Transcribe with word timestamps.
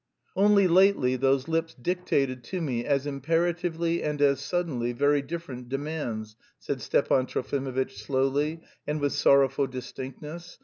"Only 0.35 0.67
lately 0.67 1.15
those 1.15 1.47
lips 1.47 1.75
dictated 1.79 2.43
to 2.45 2.59
me 2.59 2.83
as 2.85 3.05
imperatively 3.05 4.01
and 4.01 4.19
as 4.19 4.39
suddenly 4.41 4.93
very 4.93 5.21
different 5.21 5.69
demands," 5.69 6.35
said 6.57 6.81
Stepan 6.81 7.27
Trofimovitch 7.27 7.95
slowly 7.99 8.61
and 8.87 8.99
with 8.99 9.13
sorrowful 9.13 9.67
distinctness. 9.67 10.57